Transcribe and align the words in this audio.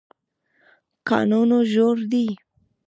کانونه 1.07 1.57
ژور 1.71 1.97
دي. 2.11 2.25